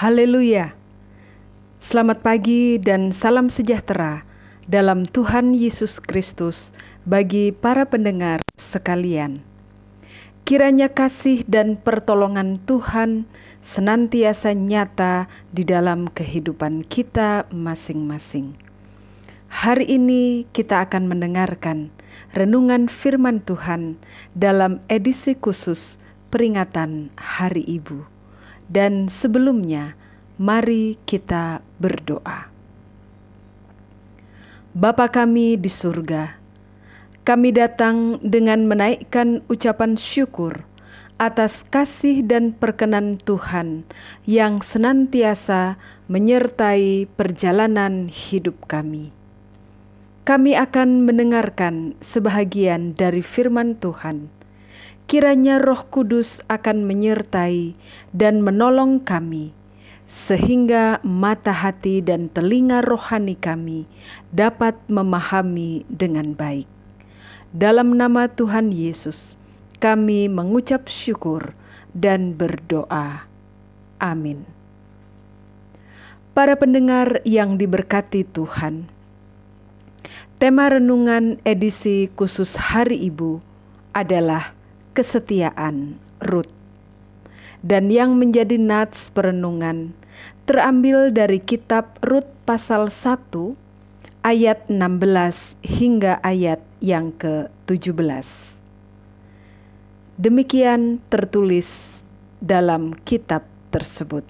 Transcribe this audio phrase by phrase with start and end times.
[0.00, 0.72] Haleluya!
[1.76, 4.24] Selamat pagi dan salam sejahtera
[4.64, 6.72] dalam Tuhan Yesus Kristus
[7.04, 9.36] bagi para pendengar sekalian.
[10.48, 13.28] Kiranya kasih dan pertolongan Tuhan
[13.60, 18.56] senantiasa nyata di dalam kehidupan kita masing-masing.
[19.52, 21.92] Hari ini kita akan mendengarkan
[22.32, 24.00] renungan firman Tuhan
[24.32, 26.00] dalam edisi khusus
[26.32, 28.19] peringatan Hari Ibu.
[28.70, 29.98] Dan sebelumnya,
[30.38, 32.46] mari kita berdoa.
[34.70, 36.38] Bapa kami di surga,
[37.26, 40.62] kami datang dengan menaikkan ucapan syukur
[41.20, 43.84] atas kasih dan perkenan Tuhan
[44.24, 45.76] yang senantiasa
[46.08, 49.12] menyertai perjalanan hidup kami.
[50.24, 54.39] Kami akan mendengarkan sebahagian dari firman Tuhan
[55.10, 57.74] kiranya Roh Kudus akan menyertai
[58.14, 59.50] dan menolong kami,
[60.06, 63.90] sehingga mata hati dan telinga rohani kami
[64.30, 66.70] dapat memahami dengan baik.
[67.50, 69.34] Dalam nama Tuhan Yesus,
[69.82, 71.58] kami mengucap syukur
[71.90, 73.26] dan berdoa.
[73.98, 74.46] Amin.
[76.38, 78.86] Para pendengar yang diberkati Tuhan,
[80.38, 83.42] tema renungan edisi khusus Hari Ibu
[83.90, 84.59] adalah
[85.00, 86.52] kesetiaan Ruth.
[87.64, 89.96] Dan yang menjadi nats perenungan
[90.44, 93.32] terambil dari kitab Rut pasal 1
[94.20, 98.28] ayat 16 hingga ayat yang ke-17.
[100.20, 102.00] Demikian tertulis
[102.40, 104.24] dalam kitab tersebut.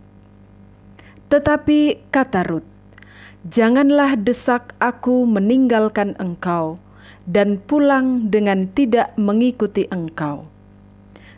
[1.31, 2.67] Tetapi kata Rut,
[3.47, 6.83] "Janganlah desak aku meninggalkan engkau
[7.27, 10.50] dan pulang dengan tidak mengikuti engkau."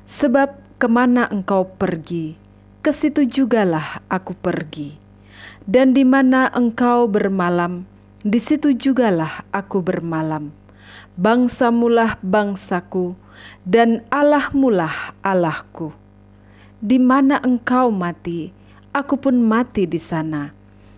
[0.06, 2.34] Sebab ke mana engkau pergi,
[2.82, 4.98] ke situ jugalah aku pergi.
[5.62, 7.86] Dan di mana engkau bermalam,
[8.26, 10.50] di situ jugalah aku bermalam.
[11.14, 13.14] Bangsamulah bangsaku,
[13.62, 15.94] dan Allahmulah Allahku.
[16.82, 18.50] Di mana engkau mati,
[18.90, 20.50] aku pun mati di sana,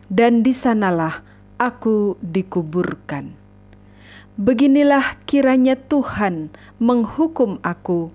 [0.08, 1.20] dan di sanalah
[1.60, 3.36] aku dikuburkan.
[4.40, 6.50] Beginilah kiranya Tuhan
[6.80, 8.10] menghukum aku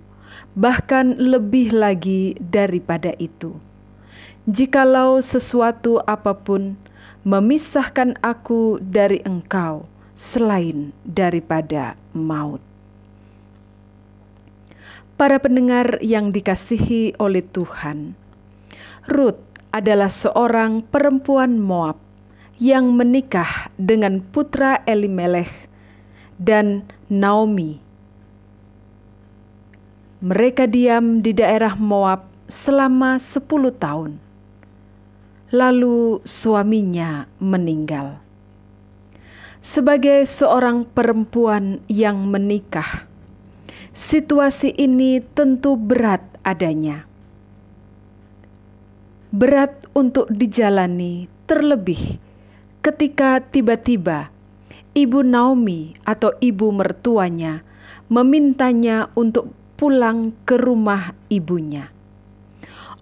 [0.58, 3.54] bahkan lebih lagi daripada itu.
[4.50, 6.74] Jikalau sesuatu apa pun
[7.22, 9.84] memisahkan aku dari engkau
[10.16, 12.60] selain daripada maut.
[15.20, 18.16] Para pendengar yang dikasihi oleh Tuhan,
[19.04, 22.00] Ruth adalah seorang perempuan Moab
[22.56, 25.52] yang menikah dengan putra Elimelech
[26.40, 27.89] dan Naomi
[30.20, 34.20] mereka diam di daerah Moab selama sepuluh tahun.
[35.48, 38.20] Lalu suaminya meninggal.
[39.64, 43.08] Sebagai seorang perempuan yang menikah,
[43.96, 47.08] situasi ini tentu berat adanya.
[49.32, 52.20] Berat untuk dijalani, terlebih
[52.84, 54.28] ketika tiba-tiba
[54.92, 57.64] ibu Naomi atau ibu mertuanya
[58.10, 61.88] memintanya untuk pulang ke rumah ibunya.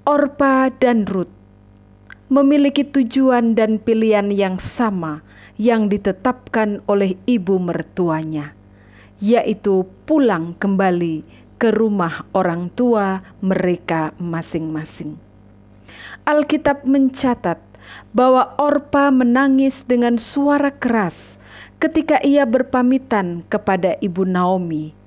[0.07, 1.35] Orpa dan Ruth
[2.31, 5.27] memiliki tujuan dan pilihan yang sama
[5.59, 8.55] yang ditetapkan oleh ibu mertuanya,
[9.19, 11.27] yaitu pulang kembali
[11.59, 15.19] ke rumah orang tua mereka masing-masing.
[16.31, 17.59] Alkitab mencatat
[18.15, 21.43] bahwa Orpa menangis dengan suara keras
[21.83, 24.98] ketika ia berpamitan kepada ibu Naomi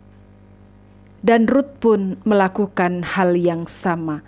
[1.22, 4.26] dan Ruth pun melakukan hal yang sama.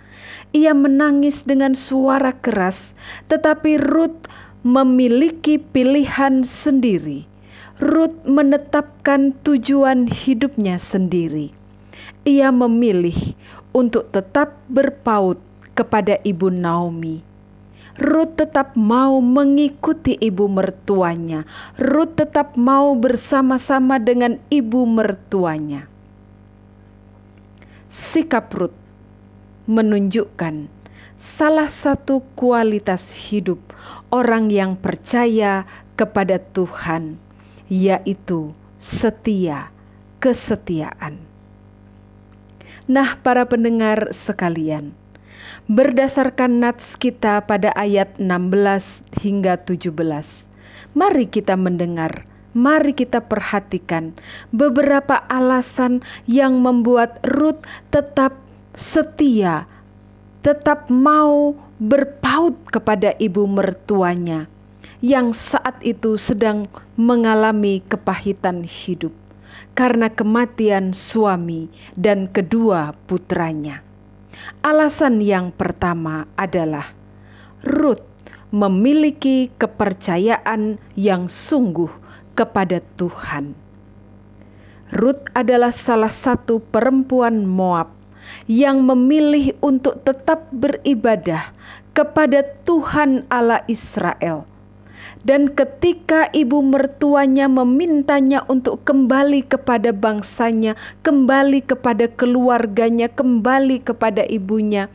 [0.54, 2.94] Ia menangis dengan suara keras,
[3.26, 4.30] tetapi Ruth
[4.62, 7.26] memiliki pilihan sendiri.
[7.82, 11.50] Ruth menetapkan tujuan hidupnya sendiri.
[12.22, 13.34] Ia memilih
[13.74, 15.42] untuk tetap berpaut
[15.74, 17.26] kepada ibu Naomi.
[17.98, 21.46] Ruth tetap mau mengikuti ibu mertuanya.
[21.78, 25.93] Ruth tetap mau bersama-sama dengan ibu mertuanya
[27.94, 28.74] sikap Ruth
[29.70, 30.66] menunjukkan
[31.14, 33.62] salah satu kualitas hidup
[34.10, 35.62] orang yang percaya
[35.94, 37.22] kepada Tuhan,
[37.70, 38.50] yaitu
[38.82, 39.70] setia,
[40.18, 41.22] kesetiaan.
[42.90, 44.90] Nah, para pendengar sekalian,
[45.70, 49.94] berdasarkan nats kita pada ayat 16 hingga 17,
[50.98, 54.14] mari kita mendengar mari kita perhatikan
[54.54, 57.60] beberapa alasan yang membuat Ruth
[57.90, 58.38] tetap
[58.78, 59.66] setia,
[60.40, 64.46] tetap mau berpaut kepada ibu mertuanya
[65.04, 69.12] yang saat itu sedang mengalami kepahitan hidup
[69.74, 71.68] karena kematian suami
[71.98, 73.82] dan kedua putranya.
[74.62, 76.94] Alasan yang pertama adalah
[77.62, 78.02] Ruth
[78.54, 82.03] memiliki kepercayaan yang sungguh
[82.34, 83.54] kepada Tuhan.
[84.94, 87.90] Ruth adalah salah satu perempuan Moab
[88.46, 91.50] yang memilih untuk tetap beribadah
[91.96, 94.44] kepada Tuhan Allah Israel.
[95.24, 104.92] Dan ketika ibu mertuanya memintanya untuk kembali kepada bangsanya, kembali kepada keluarganya, kembali kepada ibunya,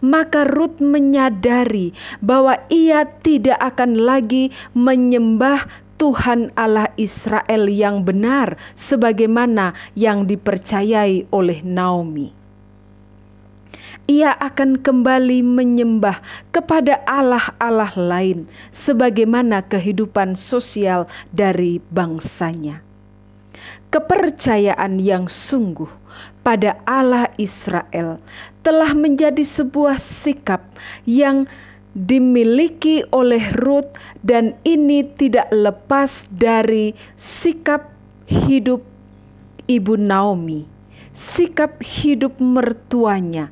[0.00, 1.92] maka Ruth menyadari
[2.24, 11.64] bahwa ia tidak akan lagi menyembah Tuhan Allah Israel yang benar, sebagaimana yang dipercayai oleh
[11.64, 12.36] Naomi.
[14.06, 16.22] Ia akan kembali menyembah
[16.54, 22.86] kepada Allah-Allah lain, sebagaimana kehidupan sosial dari bangsanya.
[23.90, 25.90] Kepercayaan yang sungguh
[26.46, 28.22] pada Allah Israel
[28.62, 30.62] telah menjadi sebuah sikap
[31.02, 31.42] yang
[31.96, 37.88] dimiliki oleh Ruth dan ini tidak lepas dari sikap
[38.28, 38.84] hidup
[39.64, 40.68] Ibu Naomi,
[41.16, 43.48] sikap hidup mertuanya.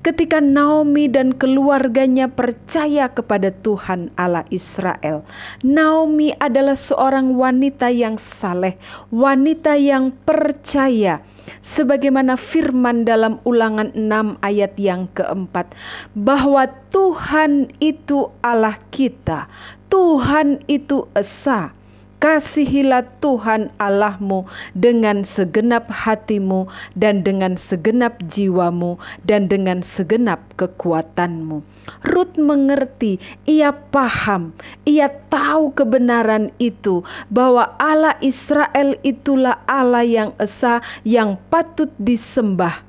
[0.00, 5.20] Ketika Naomi dan keluarganya percaya kepada Tuhan Allah Israel,
[5.60, 8.80] Naomi adalah seorang wanita yang saleh,
[9.12, 11.20] wanita yang percaya,
[11.60, 15.72] sebagaimana firman dalam ulangan 6 ayat yang keempat
[16.12, 19.50] bahwa Tuhan itu Allah kita
[19.90, 21.74] Tuhan itu Esa
[22.20, 24.44] Kasihilah Tuhan Allahmu
[24.76, 31.64] dengan segenap hatimu dan dengan segenap jiwamu dan dengan segenap kekuatanmu.
[32.04, 33.16] Ruth mengerti,
[33.48, 34.52] ia paham,
[34.84, 37.00] ia tahu kebenaran itu
[37.32, 42.84] bahwa Allah Israel itulah Allah yang esa yang patut disembah.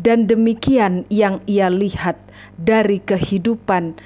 [0.00, 2.16] Dan demikian yang ia lihat
[2.56, 3.96] dari kehidupan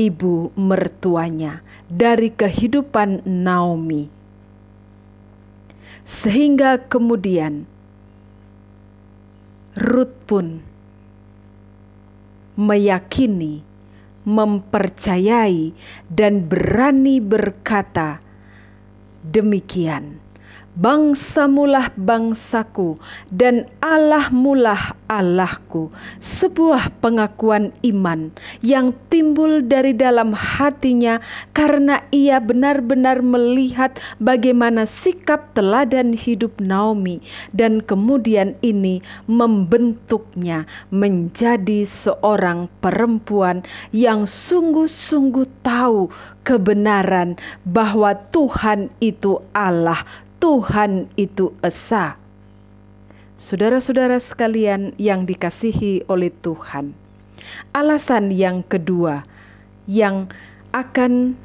[0.00, 1.60] ibu mertuanya
[1.92, 4.08] dari kehidupan Naomi,
[6.00, 7.68] sehingga kemudian
[9.76, 10.64] Ruth pun
[12.56, 13.60] meyakini,
[14.24, 15.72] mempercayai,
[16.08, 18.20] dan berani berkata,
[19.24, 20.29] "Demikian."
[20.80, 22.96] Bangsamulah bangsaku
[23.28, 25.92] dan Allahmulah Allahku.
[26.24, 28.32] Sebuah pengakuan iman
[28.64, 31.20] yang timbul dari dalam hatinya
[31.52, 37.20] karena ia benar-benar melihat bagaimana sikap teladan hidup Naomi
[37.52, 46.08] dan kemudian ini membentuknya menjadi seorang perempuan yang sungguh-sungguh tahu
[46.40, 47.36] kebenaran
[47.68, 50.08] bahwa Tuhan itu Allah
[50.40, 52.16] Tuhan itu esa.
[53.36, 56.96] Saudara-saudara sekalian yang dikasihi oleh Tuhan,
[57.76, 59.24] alasan yang kedua
[59.84, 60.32] yang
[60.72, 61.36] akan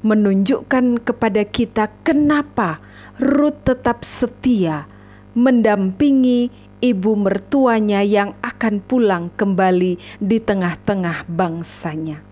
[0.00, 2.80] menunjukkan kepada kita kenapa
[3.20, 4.88] Ruth tetap setia
[5.36, 6.48] mendampingi
[6.80, 12.24] ibu mertuanya yang akan pulang kembali di tengah-tengah bangsanya,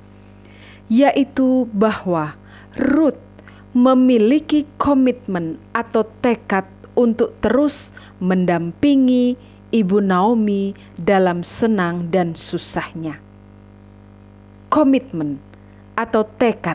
[0.89, 2.41] yaitu bahwa
[2.77, 3.30] Ruth
[3.71, 6.67] memiliki komitmen atau tekad
[6.99, 9.39] untuk terus mendampingi
[9.71, 13.23] Ibu Naomi dalam senang dan susahnya.
[14.67, 15.39] Komitmen
[15.95, 16.75] atau tekad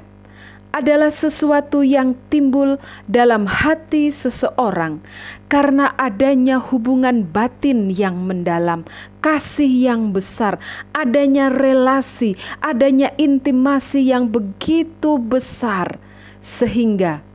[0.76, 2.76] adalah sesuatu yang timbul
[3.08, 5.00] dalam hati seseorang
[5.48, 8.84] karena adanya hubungan batin yang mendalam,
[9.24, 10.60] kasih yang besar,
[10.92, 16.00] adanya relasi, adanya intimasi yang begitu besar
[16.46, 17.26] sehingga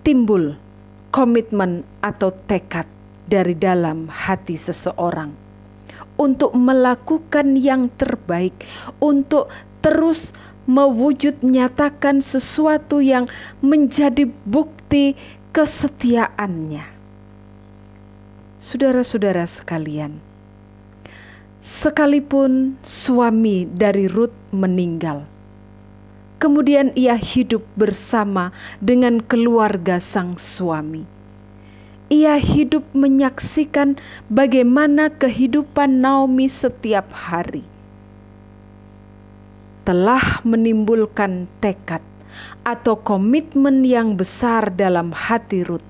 [0.00, 0.56] timbul
[1.12, 2.88] komitmen atau tekad
[3.28, 5.36] dari dalam hati seseorang
[6.16, 8.56] untuk melakukan yang terbaik,
[8.96, 9.52] untuk
[9.84, 10.32] terus
[10.64, 13.28] mewujud nyatakan sesuatu yang
[13.60, 15.14] menjadi bukti
[15.52, 16.96] kesetiaannya.
[18.56, 20.18] Saudara-saudara sekalian,
[21.60, 25.28] sekalipun suami dari Ruth meninggal,
[26.36, 31.08] Kemudian ia hidup bersama dengan keluarga sang suami.
[32.12, 33.98] Ia hidup menyaksikan
[34.30, 37.66] bagaimana kehidupan Naomi setiap hari
[39.86, 42.02] telah menimbulkan tekad
[42.66, 45.86] atau komitmen yang besar dalam hati Ruth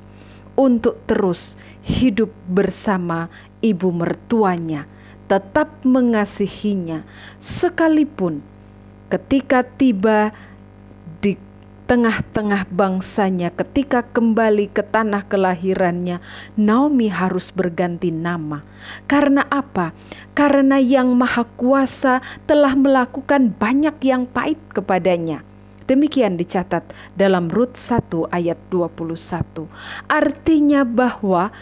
[0.53, 3.33] untuk terus hidup bersama
[3.65, 4.85] ibu mertuanya,
[5.33, 7.09] tetap mengasihinya,
[7.41, 8.45] sekalipun
[9.07, 10.35] ketika tiba
[11.23, 11.39] di
[11.87, 16.19] tengah-tengah bangsanya, ketika kembali ke tanah kelahirannya,
[16.59, 18.67] Naomi harus berganti nama.
[19.07, 19.95] Karena apa?
[20.35, 22.19] Karena Yang Maha Kuasa
[22.51, 25.47] telah melakukan banyak yang pahit kepadanya
[25.87, 26.83] Demikian dicatat
[27.15, 29.71] dalam Rut 1 ayat 21.
[30.11, 31.55] Artinya bahwa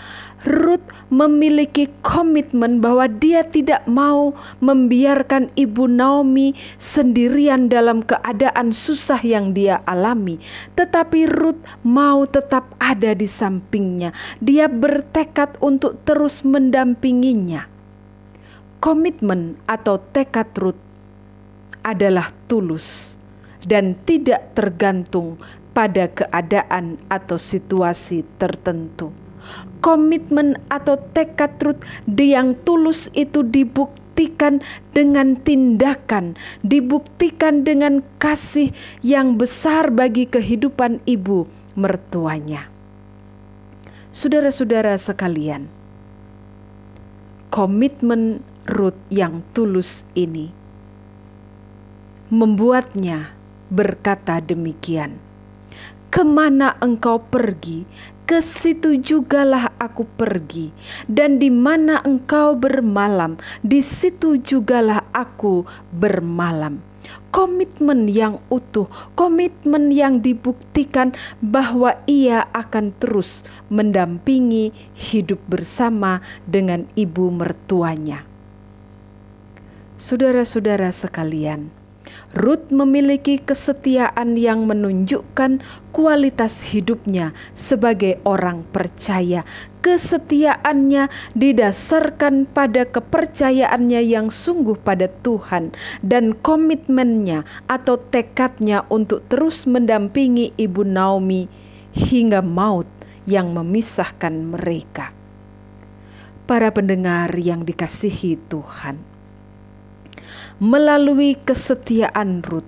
[0.44, 9.56] Ruth memiliki komitmen bahwa dia tidak mau membiarkan ibu Naomi sendirian dalam keadaan susah yang
[9.56, 10.36] dia alami,
[10.76, 14.12] tetapi Ruth mau tetap ada di sampingnya.
[14.40, 17.64] Dia bertekad untuk terus mendampinginya.
[18.84, 20.80] Komitmen atau tekad Ruth
[21.84, 23.13] adalah tulus
[23.64, 25.40] dan tidak tergantung
[25.74, 29.10] pada keadaan atau situasi tertentu.
[29.84, 34.64] Komitmen atau tekad Ruth yang tulus itu dibuktikan
[34.96, 38.72] dengan tindakan, dibuktikan dengan kasih
[39.04, 41.44] yang besar bagi kehidupan ibu
[41.76, 42.72] mertuanya.
[44.14, 45.68] Saudara-saudara sekalian,
[47.52, 50.48] komitmen Ruth yang tulus ini
[52.32, 53.33] membuatnya
[53.72, 55.16] berkata demikian,
[56.12, 57.84] "Ke mana engkau pergi,
[58.24, 60.72] ke situ jugalah aku pergi,
[61.08, 66.80] dan di mana engkau bermalam, di situ jugalah aku bermalam."
[67.28, 71.12] Komitmen yang utuh, komitmen yang dibuktikan
[71.44, 78.24] bahwa ia akan terus mendampingi hidup bersama dengan ibu mertuanya.
[80.00, 81.68] Saudara-saudara sekalian,
[82.34, 85.62] Ruth memiliki kesetiaan yang menunjukkan
[85.94, 89.46] kualitas hidupnya sebagai orang percaya.
[89.84, 100.56] Kesetiaannya didasarkan pada kepercayaannya yang sungguh pada Tuhan dan komitmennya atau tekadnya untuk terus mendampingi
[100.56, 101.46] Ibu Naomi
[101.94, 102.88] hingga maut
[103.24, 105.14] yang memisahkan mereka.
[106.44, 109.13] Para pendengar yang dikasihi Tuhan,
[110.62, 112.66] melalui kesetiaan Ruth.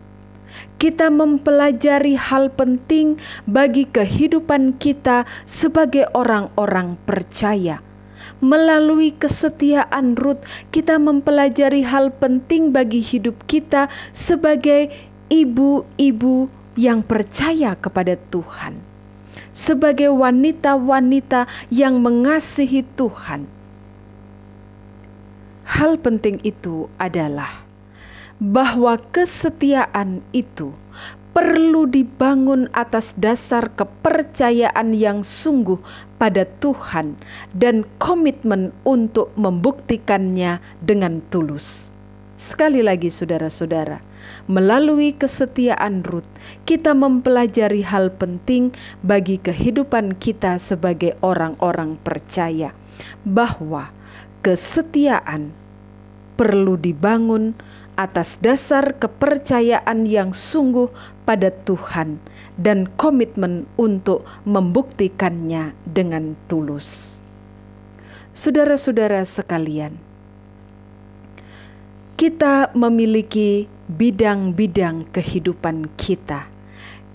[0.80, 7.80] Kita mempelajari hal penting bagi kehidupan kita sebagai orang-orang percaya.
[8.40, 10.40] Melalui kesetiaan Ruth,
[10.72, 14.92] kita mempelajari hal penting bagi hidup kita sebagai
[15.32, 18.76] ibu-ibu yang percaya kepada Tuhan,
[19.56, 23.48] sebagai wanita-wanita yang mengasihi Tuhan.
[25.66, 27.65] Hal penting itu adalah
[28.42, 30.76] bahwa kesetiaan itu
[31.36, 35.76] perlu dibangun atas dasar kepercayaan yang sungguh
[36.16, 37.12] pada Tuhan
[37.52, 41.92] dan komitmen untuk membuktikannya dengan tulus.
[42.40, 44.00] Sekali lagi, saudara-saudara,
[44.48, 46.28] melalui kesetiaan Ruth,
[46.68, 52.76] kita mempelajari hal penting bagi kehidupan kita sebagai orang-orang percaya,
[53.24, 53.88] bahwa
[54.44, 55.52] kesetiaan
[56.36, 57.56] perlu dibangun
[57.96, 60.92] atas dasar kepercayaan yang sungguh
[61.24, 62.20] pada Tuhan
[62.60, 67.18] dan komitmen untuk membuktikannya dengan tulus.
[68.36, 69.96] Saudara-saudara sekalian,
[72.20, 76.48] kita memiliki bidang-bidang kehidupan kita.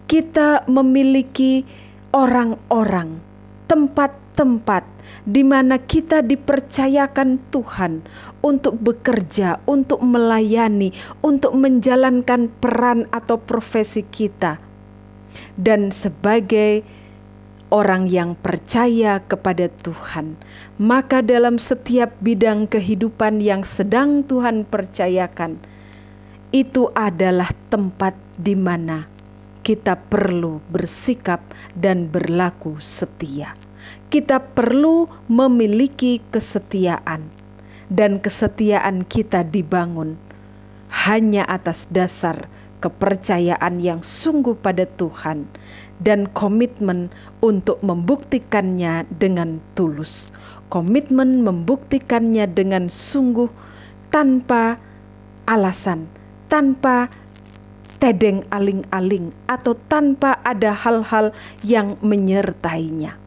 [0.05, 1.65] Kita memiliki
[2.13, 3.17] orang-orang,
[4.41, 4.83] tempat-tempat
[5.21, 8.01] di mana kita dipercayakan Tuhan
[8.41, 14.57] untuk bekerja, untuk melayani, untuk menjalankan peran atau profesi kita.
[15.53, 16.81] Dan sebagai
[17.69, 20.41] orang yang percaya kepada Tuhan,
[20.81, 25.61] maka dalam setiap bidang kehidupan yang sedang Tuhan percayakan,
[26.49, 29.05] itu adalah tempat di mana
[29.61, 31.39] kita perlu bersikap
[31.77, 33.53] dan berlaku setia
[34.11, 37.31] kita perlu memiliki kesetiaan,
[37.91, 40.15] dan kesetiaan kita dibangun
[40.91, 42.47] hanya atas dasar
[42.81, 45.45] kepercayaan yang sungguh pada Tuhan
[46.01, 50.33] dan komitmen untuk membuktikannya dengan tulus.
[50.71, 53.51] Komitmen membuktikannya dengan sungguh
[54.09, 54.81] tanpa
[55.45, 56.09] alasan,
[56.49, 57.11] tanpa
[58.01, 61.29] tedeng aling-aling atau tanpa ada hal-hal
[61.61, 63.20] yang menyertainya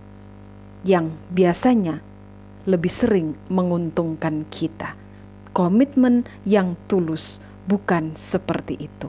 [0.85, 2.05] yang biasanya
[2.69, 4.97] lebih sering menguntungkan kita.
[5.57, 9.09] Komitmen yang tulus bukan seperti itu.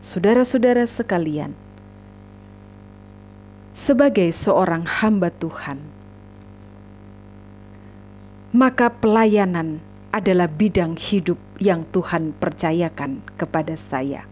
[0.00, 1.52] Saudara-saudara sekalian,
[3.76, 5.80] sebagai seorang hamba Tuhan,
[8.50, 9.78] maka pelayanan
[10.10, 14.26] adalah bidang hidup yang Tuhan percayakan kepada saya.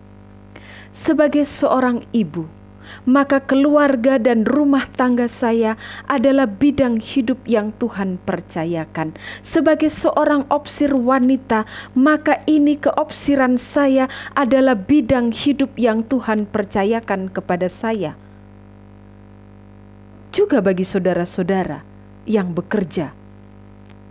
[0.91, 2.51] Sebagai seorang ibu,
[3.05, 5.77] maka keluarga dan rumah tangga saya
[6.07, 9.15] adalah bidang hidup yang Tuhan percayakan.
[9.45, 17.67] Sebagai seorang opsir wanita, maka ini keopsiran saya adalah bidang hidup yang Tuhan percayakan kepada
[17.67, 18.15] saya.
[20.33, 21.81] Juga bagi saudara-saudara
[22.29, 23.11] yang bekerja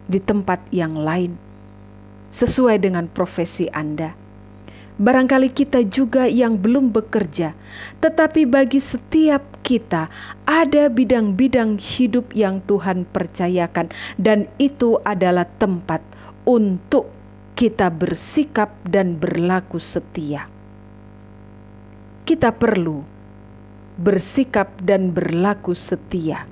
[0.10, 1.38] di tempat yang lain,
[2.34, 4.27] sesuai dengan profesi Anda
[4.98, 7.54] Barangkali kita juga yang belum bekerja,
[8.02, 10.10] tetapi bagi setiap kita
[10.50, 16.02] ada bidang-bidang hidup yang Tuhan percayakan, dan itu adalah tempat
[16.50, 17.14] untuk
[17.54, 20.50] kita bersikap dan berlaku setia.
[22.26, 23.06] Kita perlu
[24.02, 26.50] bersikap dan berlaku setia,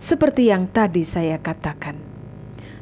[0.00, 2.00] seperti yang tadi saya katakan,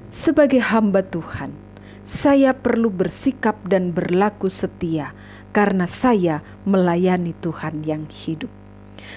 [0.07, 1.72] sebagai hamba Tuhan
[2.03, 5.15] saya perlu bersikap dan berlaku setia
[5.55, 8.51] karena saya melayani Tuhan yang hidup.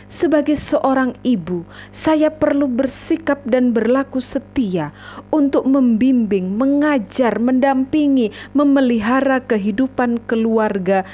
[0.05, 4.93] Sebagai seorang ibu, saya perlu bersikap dan berlaku setia
[5.33, 11.05] untuk membimbing, mengajar, mendampingi, memelihara kehidupan keluarga,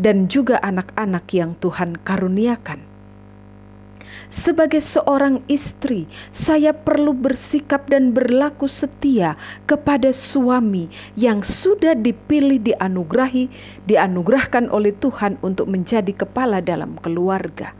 [0.00, 2.87] dan juga anak-anak yang Tuhan karuniakan.
[4.28, 13.48] Sebagai seorang istri, saya perlu bersikap dan berlaku setia kepada suami yang sudah dipilih, dianugerahi,
[13.88, 17.72] dianugerahkan oleh Tuhan untuk menjadi kepala dalam keluarga.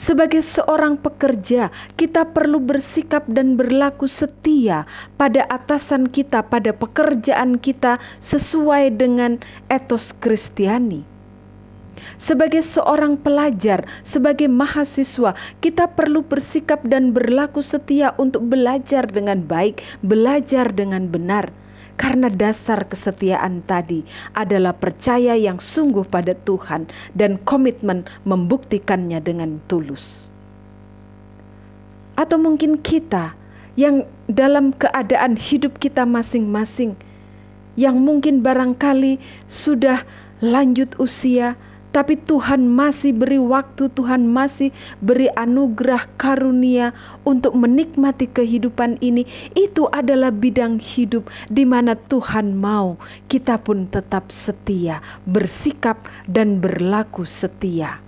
[0.00, 8.02] Sebagai seorang pekerja, kita perlu bersikap dan berlaku setia pada atasan kita, pada pekerjaan kita
[8.18, 9.38] sesuai dengan
[9.70, 11.11] etos Kristiani
[12.16, 19.82] sebagai seorang pelajar, sebagai mahasiswa, kita perlu bersikap dan berlaku setia untuk belajar dengan baik,
[20.04, 21.50] belajar dengan benar.
[21.92, 30.32] Karena dasar kesetiaan tadi adalah percaya yang sungguh pada Tuhan dan komitmen membuktikannya dengan tulus.
[32.16, 33.36] Atau mungkin kita
[33.76, 36.96] yang dalam keadaan hidup kita masing-masing,
[37.76, 39.16] yang mungkin barangkali
[39.48, 40.04] sudah
[40.44, 41.56] lanjut usia,
[41.92, 44.72] tapi Tuhan masih beri waktu, Tuhan masih
[45.04, 49.28] beri anugerah karunia untuk menikmati kehidupan ini.
[49.52, 52.96] Itu adalah bidang hidup di mana Tuhan mau
[53.28, 58.00] kita pun tetap setia, bersikap dan berlaku setia.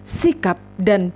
[0.00, 1.12] Sikap dan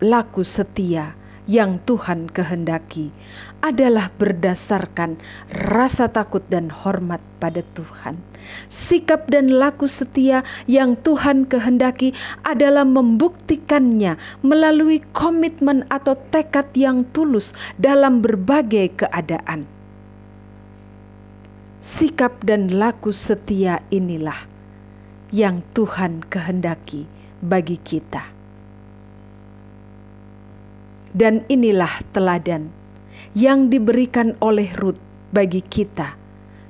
[0.00, 1.14] laku setia
[1.44, 3.12] yang Tuhan kehendaki
[3.60, 5.20] adalah berdasarkan
[5.52, 8.20] rasa takut dan hormat pada Tuhan.
[8.68, 12.12] Sikap dan laku setia yang Tuhan kehendaki
[12.44, 19.64] adalah membuktikannya melalui komitmen atau tekad yang tulus dalam berbagai keadaan.
[21.84, 24.48] Sikap dan laku setia inilah
[25.28, 27.04] yang Tuhan kehendaki
[27.44, 28.33] bagi kita.
[31.14, 32.74] Dan inilah teladan
[33.38, 34.98] yang diberikan oleh Ruth
[35.30, 36.18] bagi kita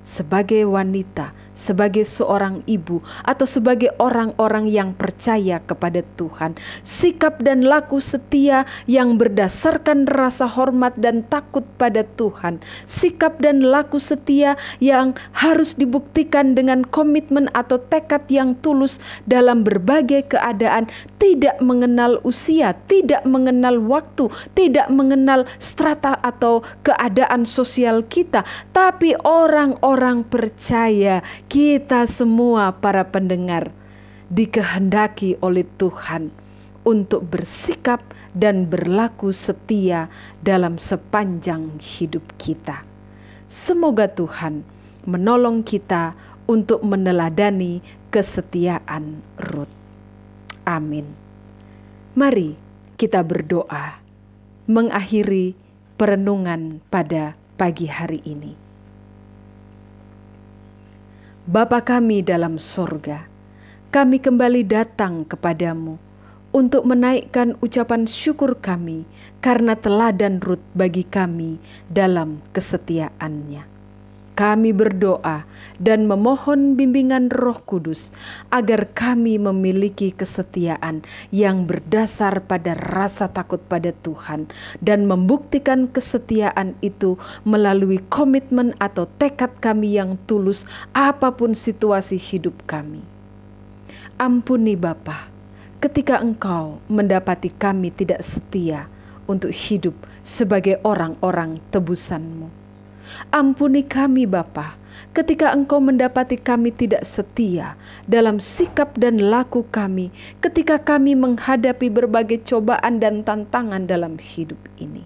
[0.05, 6.59] sebagai wanita sebagai seorang ibu atau sebagai orang-orang yang percaya kepada Tuhan.
[6.83, 12.61] Sikap dan laku setia yang berdasarkan rasa hormat dan takut pada Tuhan.
[12.85, 20.27] Sikap dan laku setia yang harus dibuktikan dengan komitmen atau tekad yang tulus dalam berbagai
[20.35, 20.91] keadaan,
[21.23, 28.43] tidak mengenal usia, tidak mengenal waktu, tidak mengenal strata atau keadaan sosial kita,
[28.75, 31.23] tapi orang-orang percaya
[31.55, 33.71] kita semua para pendengar
[34.27, 36.35] dikehendaki oleh Tuhan
[36.83, 38.03] untuk bersikap
[38.35, 40.11] dan berlaku setia
[40.43, 42.83] dalam sepanjang hidup kita.
[43.47, 44.67] Semoga Tuhan
[45.07, 46.19] menolong kita
[46.51, 47.79] untuk meneladani
[48.11, 49.71] kesetiaan Ruth.
[50.67, 51.07] Amin.
[52.19, 52.59] Mari
[52.99, 54.03] kita berdoa
[54.67, 55.55] mengakhiri
[55.95, 58.64] perenungan pada pagi hari ini.
[61.45, 63.29] Bapa kami dalam sorga,
[63.93, 66.01] kami kembali datang kepadamu
[66.57, 69.05] untuk menaikkan ucapan syukur kami
[69.45, 71.61] karena teladan Rut bagi kami
[71.93, 73.74] dalam kesetiaannya.
[74.35, 75.47] Kami berdoa
[75.79, 78.11] dan memohon bimbingan Roh Kudus
[78.51, 84.51] agar kami memiliki kesetiaan yang berdasar pada rasa takut pada Tuhan
[84.83, 87.15] dan membuktikan kesetiaan itu
[87.47, 93.07] melalui komitmen atau tekad kami yang tulus apa pun situasi hidup kami.
[94.19, 95.31] Ampuni Bapa,
[95.79, 98.91] ketika Engkau mendapati kami tidak setia
[99.31, 99.95] untuk hidup
[100.27, 102.64] sebagai orang-orang tebusanmu.
[103.31, 104.77] Ampuni kami Bapa,
[105.15, 110.11] ketika Engkau mendapati kami tidak setia dalam sikap dan laku kami,
[110.43, 115.05] ketika kami menghadapi berbagai cobaan dan tantangan dalam hidup ini.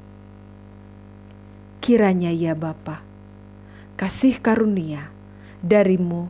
[1.78, 3.00] Kiranya ya Bapa,
[3.96, 5.08] kasih karunia
[5.62, 6.28] darimu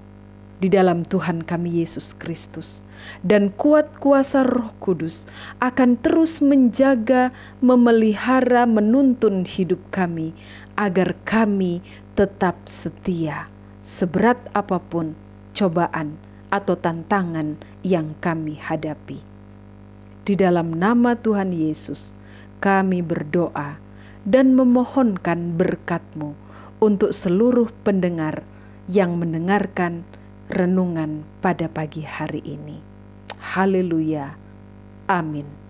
[0.58, 2.82] di dalam Tuhan kami Yesus Kristus,
[3.22, 5.30] dan kuat kuasa Roh Kudus
[5.62, 7.30] akan terus menjaga,
[7.62, 10.34] memelihara, menuntun hidup kami,
[10.74, 11.78] agar kami
[12.18, 13.46] tetap setia,
[13.86, 15.14] seberat apa pun
[15.54, 16.18] cobaan
[16.50, 19.22] atau tantangan yang kami hadapi.
[20.26, 22.18] Di dalam nama Tuhan Yesus,
[22.58, 23.78] kami berdoa
[24.26, 26.34] dan memohonkan berkat-Mu
[26.82, 28.42] untuk seluruh pendengar
[28.90, 30.02] yang mendengarkan
[30.48, 32.80] renungan pada pagi hari ini.
[33.37, 34.32] Haleluya.
[35.08, 35.67] Amin.